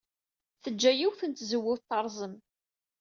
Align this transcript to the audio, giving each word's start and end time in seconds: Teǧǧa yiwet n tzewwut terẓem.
Teǧǧa 0.63 0.91
yiwet 0.93 1.21
n 1.25 1.31
tzewwut 1.33 1.81
terẓem. 1.89 2.35